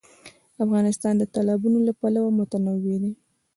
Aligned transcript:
افغانستان 0.63 1.13
د 1.17 1.23
تالابونه 1.33 1.79
له 1.87 1.93
پلوه 1.99 2.29
متنوع 2.39 2.93
دی. 3.03 3.11